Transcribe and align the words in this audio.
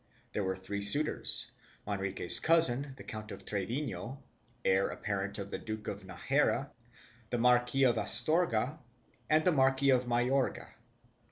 There 0.33 0.43
were 0.43 0.55
three 0.55 0.81
suitors— 0.81 1.51
Manrique's 1.87 2.39
cousin 2.39 2.95
the 2.97 3.03
Count 3.03 3.31
of 3.31 3.45
Trevino, 3.45 4.23
heir 4.65 4.87
apparent 4.89 5.37
of 5.37 5.51
the 5.51 5.59
Duke 5.59 5.87
of 5.87 6.03
Najera, 6.07 6.71
the 7.29 7.37
Marquis 7.37 7.83
of 7.83 7.97
Astorga 7.99 8.79
and 9.29 9.45
the 9.45 9.51
Marquis 9.51 9.91
of 9.91 10.05
Mayorga. 10.07 10.69